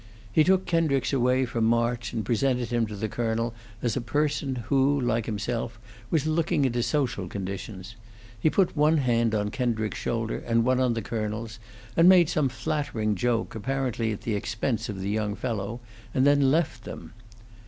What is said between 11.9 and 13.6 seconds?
and made some flattering joke,